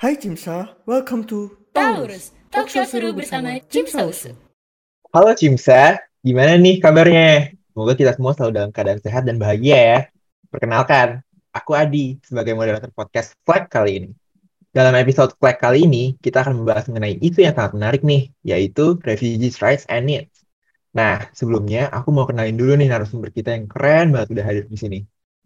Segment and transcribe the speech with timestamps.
[0.00, 4.32] Hai Cimsa, welcome to Taurus, talk show seru bersama Cimsausu.
[5.12, 7.52] Halo Cimsa, gimana nih kabarnya?
[7.68, 10.00] Semoga kita semua selalu dalam keadaan sehat dan bahagia ya.
[10.48, 11.20] Perkenalkan,
[11.52, 14.10] aku Adi sebagai moderator podcast Flag kali ini.
[14.72, 18.96] Dalam episode Flag kali ini, kita akan membahas mengenai isu yang sangat menarik nih, yaitu
[19.04, 20.32] Refugees Rights and Needs.
[20.96, 24.80] Nah, sebelumnya aku mau kenalin dulu nih narasumber kita yang keren banget udah hadir di
[24.80, 24.98] sini.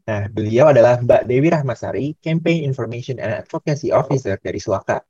[0.04, 5.00] Nah, beliau adalah Mbak Dewi Rahmasari, Campaign Information and Advocacy Officer dari Suaka.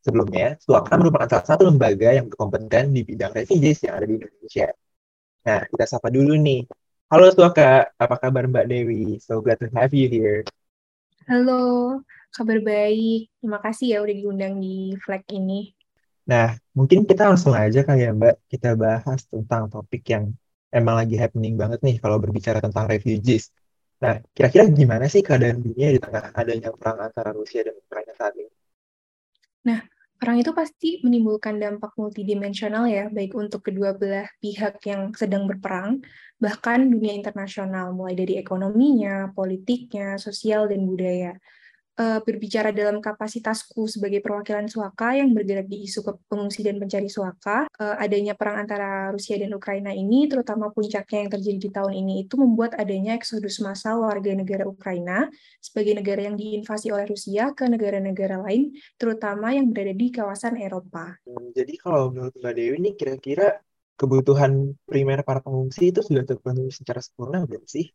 [0.00, 4.72] Sebelumnya, Suaka merupakan salah satu lembaga yang berkompeten di bidang refugees yang ada di Indonesia.
[5.44, 6.64] Nah, kita sapa dulu nih.
[7.12, 9.20] Halo Suaka, apa kabar Mbak Dewi?
[9.20, 10.48] So glad to have you here.
[11.28, 12.00] Halo,
[12.32, 13.28] kabar baik.
[13.44, 15.76] Terima kasih ya udah diundang di flag ini.
[16.24, 20.32] Nah, mungkin kita langsung aja kali ya Mbak, kita bahas tentang topik yang
[20.72, 23.52] emang lagi happening banget nih kalau berbicara tentang refugees.
[23.98, 28.34] Nah, kira-kira gimana sih keadaan dunia di tengah adanya perang antara Rusia dan Ukraina saat
[28.38, 28.52] ini?
[29.66, 29.82] Nah,
[30.14, 35.98] perang itu pasti menimbulkan dampak multidimensional ya, baik untuk kedua belah pihak yang sedang berperang,
[36.38, 41.34] bahkan dunia internasional, mulai dari ekonominya, politiknya, sosial, dan budaya
[41.98, 47.66] uh, berbicara dalam kapasitasku sebagai perwakilan Suaka yang bergerak di isu pengungsi dan pencari Suaka,
[47.66, 52.14] uh, adanya perang antara Rusia dan Ukraina ini, terutama puncaknya yang terjadi di tahun ini,
[52.24, 55.26] itu membuat adanya eksodus massal warga negara Ukraina
[55.58, 61.18] sebagai negara yang diinvasi oleh Rusia ke negara-negara lain, terutama yang berada di kawasan Eropa.
[61.26, 63.58] Hmm, jadi kalau menurut Mbak Dewi ini kira-kira
[63.98, 67.90] kebutuhan primer para pengungsi itu sudah terpenuhi secara sempurna belum sih?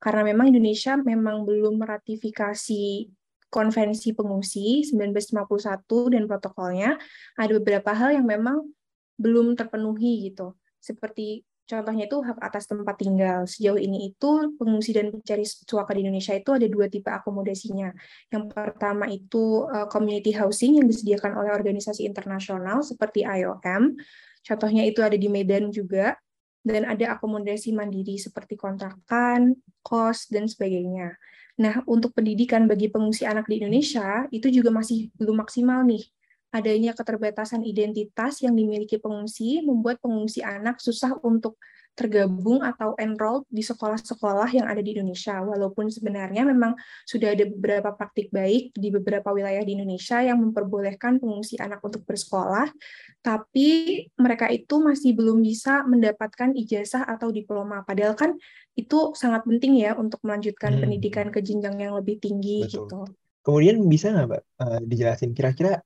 [0.00, 3.10] Karena memang Indonesia memang belum meratifikasi
[3.50, 6.90] Konvensi Pengungsi 1951 dan protokolnya,
[7.34, 8.70] ada beberapa hal yang memang
[9.18, 10.54] belum terpenuhi gitu.
[10.78, 13.44] Seperti contohnya itu hak atas tempat tinggal.
[13.44, 17.90] Sejauh ini itu pengungsi dan pencari suaka di Indonesia itu ada dua tipe akomodasinya.
[18.30, 23.98] Yang pertama itu uh, community housing yang disediakan oleh organisasi internasional seperti IOM.
[24.40, 26.16] Contohnya itu ada di Medan juga.
[26.60, 31.16] Dan ada akomodasi mandiri seperti kontrakan, kos, dan sebagainya.
[31.60, 36.08] Nah, untuk pendidikan bagi pengungsi anak di Indonesia itu juga masih belum maksimal nih.
[36.50, 41.60] Adanya keterbatasan identitas yang dimiliki pengungsi membuat pengungsi anak susah untuk
[41.94, 45.36] tergabung atau enroll di sekolah-sekolah yang ada di Indonesia.
[45.44, 46.72] Walaupun sebenarnya memang
[47.04, 52.02] sudah ada beberapa praktik baik di beberapa wilayah di Indonesia yang memperbolehkan pengungsi anak untuk
[52.08, 52.72] bersekolah,
[53.20, 57.84] tapi mereka itu masih belum bisa mendapatkan ijazah atau diploma.
[57.84, 58.32] Padahal kan
[58.78, 60.82] itu sangat penting ya untuk melanjutkan hmm.
[60.86, 62.88] pendidikan ke jenjang yang lebih tinggi Betul.
[62.88, 63.00] gitu.
[63.40, 65.80] Kemudian bisa nggak Mbak uh, dijelasin kira-kira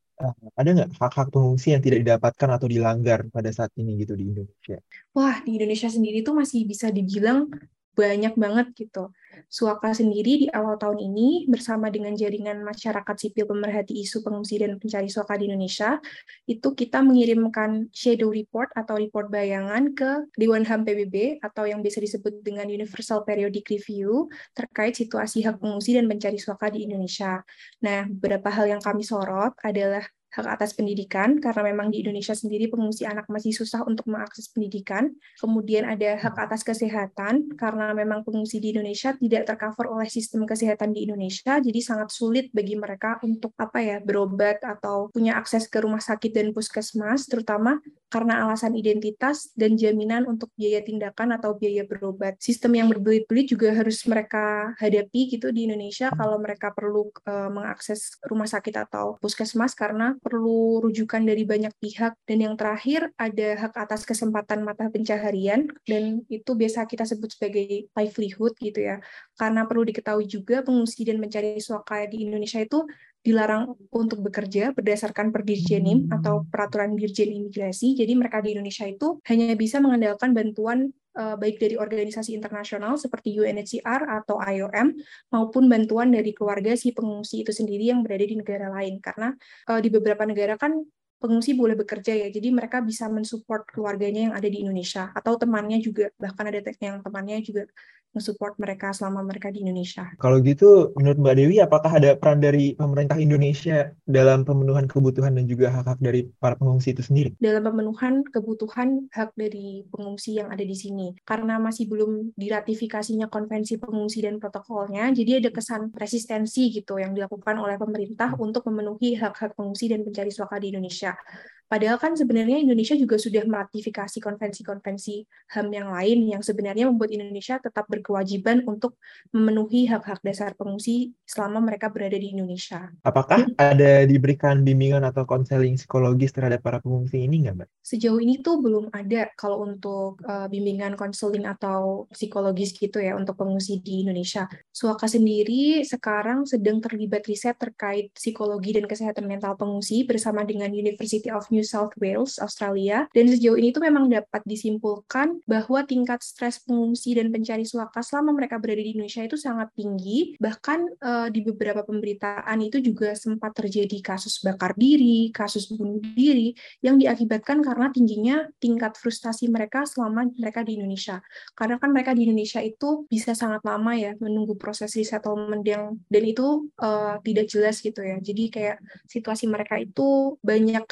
[0.55, 4.79] ada nggak hak-hak pengungsi yang tidak didapatkan atau dilanggar pada saat ini gitu di Indonesia?
[5.11, 7.51] Wah, di Indonesia sendiri tuh masih bisa dibilang
[7.95, 9.15] banyak banget gitu.
[9.51, 14.79] Suaka sendiri di awal tahun ini bersama dengan jaringan masyarakat sipil pemerhati isu pengungsi dan
[14.79, 15.99] pencari suaka di Indonesia,
[16.47, 22.03] itu kita mengirimkan shadow report atau report bayangan ke Dewan HAM PBB atau yang bisa
[22.03, 27.43] disebut dengan Universal Periodic Review terkait situasi hak pengungsi dan pencari suaka di Indonesia.
[27.83, 30.03] Nah, beberapa hal yang kami sorot adalah
[30.35, 35.15] hak atas pendidikan, karena memang di Indonesia sendiri pengungsi anak masih susah untuk mengakses pendidikan.
[35.39, 40.91] Kemudian ada hak atas kesehatan, karena memang pengungsi di Indonesia tidak tercover oleh sistem kesehatan
[40.91, 45.79] di Indonesia, jadi sangat sulit bagi mereka untuk apa ya berobat atau punya akses ke
[45.79, 47.79] rumah sakit dan puskesmas, terutama
[48.15, 52.39] karena alasan identitas dan jaminan untuk biaya tindakan atau biaya berobat.
[52.39, 58.15] Sistem yang berbelit-belit juga harus mereka hadapi gitu di Indonesia kalau mereka perlu uh, mengakses
[58.23, 63.75] rumah sakit atau puskesmas karena perlu rujukan dari banyak pihak dan yang terakhir ada hak
[63.75, 69.03] atas kesempatan mata pencaharian dan itu biasa kita sebut sebagai livelihood gitu ya
[69.35, 72.87] karena perlu diketahui juga pengungsi dan mencari suaka di Indonesia itu
[73.25, 77.97] dilarang untuk bekerja berdasarkan perdirjenim atau peraturan dirjen imigrasi.
[77.97, 83.33] Jadi mereka di Indonesia itu hanya bisa mengandalkan bantuan uh, baik dari organisasi internasional seperti
[83.41, 84.93] UNHCR atau IOM
[85.33, 89.01] maupun bantuan dari keluarga si pengungsi itu sendiri yang berada di negara lain.
[89.01, 89.33] Karena
[89.73, 90.85] uh, di beberapa negara kan
[91.17, 95.81] pengungsi boleh bekerja ya, jadi mereka bisa mensupport keluarganya yang ada di Indonesia atau temannya
[95.81, 97.65] juga, bahkan ada yang temannya juga
[98.15, 100.09] mensupport mereka selama mereka di Indonesia.
[100.23, 105.45] Kalau gitu, menurut Mbak Dewi, apakah ada peran dari pemerintah Indonesia dalam pemenuhan kebutuhan dan
[105.51, 107.35] juga hak-hak dari para pengungsi itu sendiri?
[107.43, 113.77] Dalam pemenuhan kebutuhan hak dari pengungsi yang ada di sini, karena masih belum diratifikasinya konvensi
[113.77, 119.59] pengungsi dan protokolnya, jadi ada kesan resistensi gitu yang dilakukan oleh pemerintah untuk memenuhi hak-hak
[119.59, 121.19] pengungsi dan pencari suaka di Indonesia.
[121.65, 125.25] Padahal kan sebenarnya Indonesia juga sudah meratifikasi konvensi-konvensi
[125.57, 129.01] HAM yang lain yang sebenarnya membuat Indonesia tetap berkewajiban untuk
[129.33, 132.93] memenuhi hak-hak dasar pengungsi selama mereka berada di Indonesia.
[133.01, 137.69] Apakah ada diberikan bimbingan atau konseling psikologis terhadap para pengungsi ini nggak, Mbak?
[137.81, 143.41] Sejauh ini tuh belum ada kalau untuk uh, bimbingan konseling atau psikologis gitu ya untuk
[143.41, 144.47] pengungsi di Indonesia.
[144.69, 151.33] Suaka sendiri sekarang sedang terlibat riset terkait psikologi dan kesehatan mental pengungsi bersama dengan University
[151.33, 153.07] of New South Wales, Australia.
[153.15, 158.35] Dan sejauh ini tuh memang dapat disimpulkan bahwa tingkat stres pengungsi dan pencari suaka selama
[158.35, 160.35] mereka berada di Indonesia itu sangat tinggi.
[160.43, 166.51] Bahkan uh, di beberapa pemberitaan itu juga sempat terjadi kasus bakar diri, kasus bunuh diri
[166.83, 171.23] yang diakibatkan karena tingginya tingkat frustasi mereka selama mereka di Indonesia.
[171.55, 176.25] Karena kan mereka di Indonesia itu bisa sangat lama ya menunggu proses resettlement yang dan
[176.25, 178.17] itu uh, tidak jelas gitu ya.
[178.19, 180.85] Jadi kayak situasi mereka itu banyak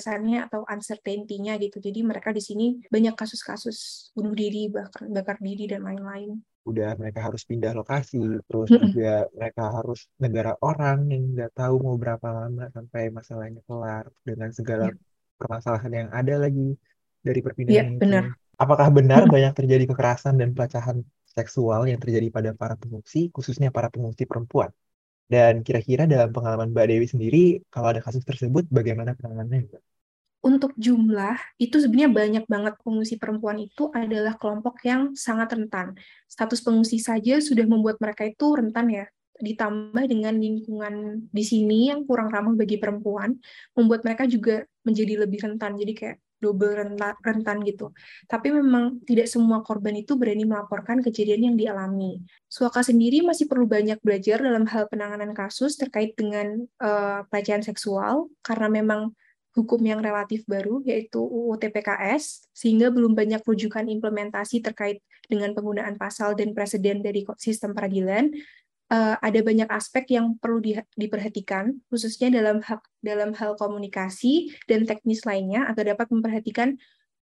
[0.00, 1.76] ketidakjelasannya atau uncertainty-nya gitu.
[1.78, 7.24] Jadi mereka di sini banyak kasus-kasus bunuh diri, bakar, bakar diri dan lain-lain udah mereka
[7.24, 12.68] harus pindah lokasi, terus juga mereka harus negara orang yang nggak tahu mau berapa lama
[12.68, 14.94] sampai masalahnya kelar dengan segala ya.
[15.40, 16.76] permasalahan yang ada lagi
[17.24, 18.04] dari perpindahan ya, itu.
[18.04, 18.24] Benar.
[18.60, 21.00] Apakah benar banyak terjadi kekerasan dan pelecehan
[21.32, 24.68] seksual yang terjadi pada para pengungsi, khususnya para pengungsi perempuan?
[25.32, 29.80] Dan kira-kira dalam pengalaman Mbak Dewi sendiri, kalau ada kasus tersebut, bagaimana penanganannya?
[30.40, 35.92] Untuk jumlah itu sebenarnya banyak banget pengungsi perempuan itu adalah kelompok yang sangat rentan.
[36.24, 39.04] Status pengungsi saja sudah membuat mereka itu rentan ya.
[39.40, 43.36] Ditambah dengan lingkungan di sini yang kurang ramah bagi perempuan,
[43.72, 45.76] membuat mereka juga menjadi lebih rentan.
[45.80, 47.92] Jadi kayak double rentan, rentan gitu.
[48.24, 52.20] Tapi memang tidak semua korban itu berani melaporkan kejadian yang dialami.
[52.48, 58.32] Suaka sendiri masih perlu banyak belajar dalam hal penanganan kasus terkait dengan uh, pelecehan seksual,
[58.40, 59.12] karena memang
[59.54, 65.98] hukum yang relatif baru, yaitu UU TPKS, sehingga belum banyak rujukan implementasi terkait dengan penggunaan
[65.98, 68.30] pasal dan presiden dari sistem peradilan.
[68.90, 74.82] Uh, ada banyak aspek yang perlu di, diperhatikan, khususnya dalam hak dalam hal komunikasi dan
[74.82, 76.74] teknis lainnya, agar dapat memperhatikan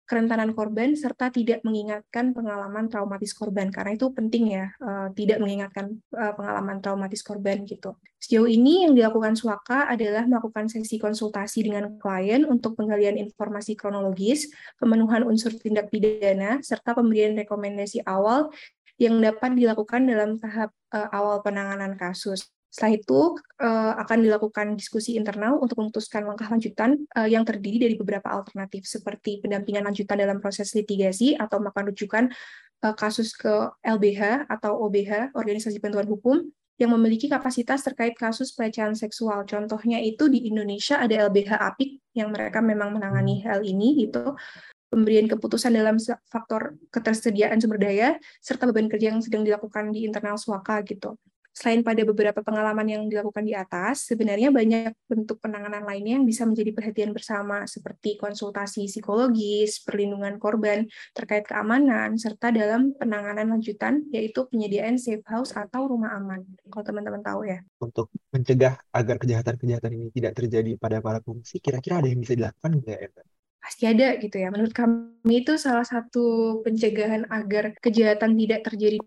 [0.06, 5.98] kerentanan korban serta tidak mengingatkan pengalaman traumatis korban karena itu penting ya uh, tidak mengingatkan
[6.14, 7.98] uh, pengalaman traumatis korban gitu.
[8.16, 14.48] Sejauh ini yang dilakukan Suaka adalah melakukan sesi konsultasi dengan klien untuk penggalian informasi kronologis,
[14.80, 18.48] pemenuhan unsur tindak pidana serta pemberian rekomendasi awal
[18.96, 22.55] yang dapat dilakukan dalam tahap uh, awal penanganan kasus.
[22.76, 23.20] Setelah itu
[23.64, 28.84] uh, akan dilakukan diskusi internal untuk memutuskan langkah lanjutan uh, yang terdiri dari beberapa alternatif
[28.84, 32.24] seperti pendampingan lanjutan dalam proses litigasi atau melakukan rujukan
[32.84, 33.48] uh, kasus ke
[33.80, 39.48] LBH atau OBH, Organisasi Bantuan Hukum, yang memiliki kapasitas terkait kasus pelecehan seksual.
[39.48, 44.36] Contohnya itu di Indonesia ada LBH APIK yang mereka memang menangani hal ini gitu.
[44.92, 45.96] Pemberian keputusan dalam
[46.28, 51.16] faktor ketersediaan sumber daya serta beban kerja yang sedang dilakukan di internal Swaka gitu
[51.56, 56.44] selain pada beberapa pengalaman yang dilakukan di atas, sebenarnya banyak bentuk penanganan lainnya yang bisa
[56.44, 60.84] menjadi perhatian bersama, seperti konsultasi psikologis, perlindungan korban
[61.16, 67.24] terkait keamanan, serta dalam penanganan lanjutan, yaitu penyediaan safe house atau rumah aman, kalau teman-teman
[67.24, 67.64] tahu ya.
[67.80, 72.84] Untuk mencegah agar kejahatan-kejahatan ini tidak terjadi pada para pengungsi, kira-kira ada yang bisa dilakukan
[72.84, 73.08] nggak ya,
[73.66, 74.48] pasti ada gitu ya.
[74.54, 79.02] Menurut kami itu salah satu pencegahan agar kejahatan tidak terjadi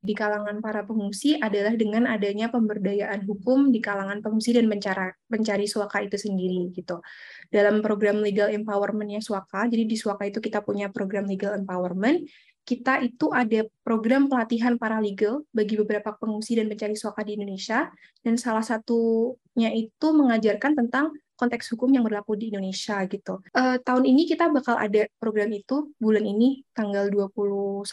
[0.00, 5.68] di kalangan para pengungsi adalah dengan adanya pemberdayaan hukum di kalangan pengungsi dan mencari, mencari
[5.68, 7.04] suaka itu sendiri gitu.
[7.52, 12.24] Dalam program legal empowermentnya suaka, jadi di suaka itu kita punya program legal empowerment,
[12.64, 17.92] kita itu ada program pelatihan paralegal bagi beberapa pengungsi dan pencari suaka di Indonesia,
[18.24, 23.40] dan salah satunya itu mengajarkan tentang konteks hukum yang berlaku di Indonesia gitu.
[23.56, 27.84] Uh, tahun ini kita bakal ada program itu bulan ini tanggal 21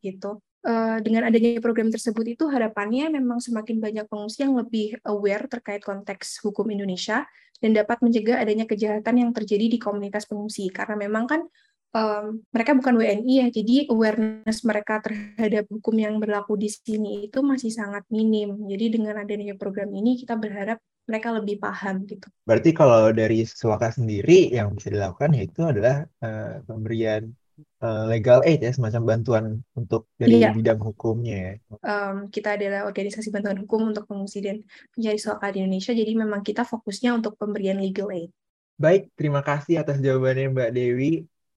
[0.00, 0.40] gitu.
[0.64, 5.84] Eh, dengan adanya program tersebut itu harapannya memang semakin banyak pengungsi yang lebih aware terkait
[5.84, 7.28] konteks hukum Indonesia
[7.60, 11.44] dan dapat mencegah adanya kejahatan yang terjadi di komunitas pengungsi karena memang kan
[11.92, 17.44] um, mereka bukan WNI ya jadi awareness mereka terhadap hukum yang berlaku di sini itu
[17.44, 22.24] masih sangat minim jadi dengan adanya program ini kita berharap mereka lebih paham gitu.
[22.48, 27.36] Berarti kalau dari Suaka sendiri yang bisa dilakukan yaitu adalah uh, pemberian
[27.82, 29.44] uh, legal aid ya semacam bantuan
[29.74, 30.50] untuk dari iya.
[30.50, 31.54] bidang hukumnya ya.
[31.82, 34.62] Um, kita adalah organisasi bantuan hukum untuk pengungsi dan
[34.94, 38.30] pencari suaka di Indonesia jadi memang kita fokusnya untuk pemberian legal aid.
[38.74, 41.12] Baik, terima kasih atas jawabannya Mbak Dewi.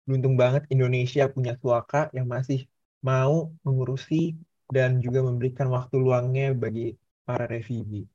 [0.06, 2.70] Beruntung banget Indonesia punya suaka yang masih
[3.02, 4.38] mau mengurusi
[4.70, 8.06] dan juga memberikan waktu luangnya bagi para refugee.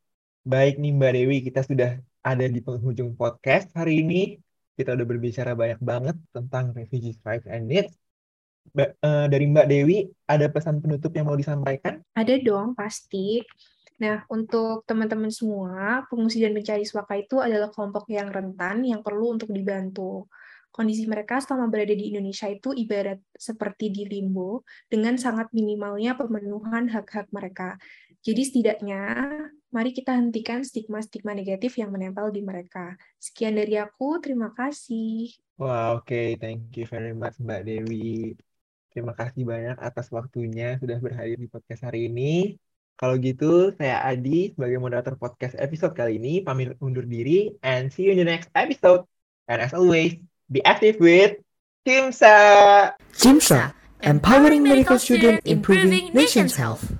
[0.47, 1.91] Baik nih Mbak Dewi, kita sudah
[2.23, 4.39] ada di penghujung podcast hari ini.
[4.73, 7.93] Kita udah berbicara banyak banget tentang refugees rights and needs.
[8.73, 12.00] Ba- eh, dari Mbak Dewi, ada pesan penutup yang mau disampaikan?
[12.14, 13.43] Ada dong, pasti.
[14.00, 19.38] Nah, untuk teman-teman semua, pengungsi dan pencari suaka itu adalah kelompok yang rentan yang perlu
[19.38, 20.26] untuk dibantu.
[20.73, 26.88] Kondisi mereka selama berada di Indonesia itu ibarat seperti di limbo dengan sangat minimalnya pemenuhan
[26.88, 27.76] hak-hak mereka.
[28.25, 29.02] Jadi setidaknya,
[29.73, 32.95] mari kita hentikan stigma-stigma negatif yang menempel di mereka.
[33.17, 35.33] Sekian dari aku, terima kasih.
[35.57, 36.37] Wah, oke.
[36.37, 38.37] Thank you very much, Mbak Dewi.
[38.93, 42.61] Terima kasih banyak atas waktunya sudah berhadir di podcast hari ini.
[43.00, 48.07] Kalau gitu, saya Adi sebagai moderator podcast episode kali ini pamit undur diri and see
[48.07, 49.09] you in the next episode.
[49.49, 50.21] And as always,
[50.52, 51.41] be active with
[51.83, 52.37] Kimsa.
[53.17, 53.75] Jimsa,
[54.05, 56.95] empowering medical student, improving nation's health.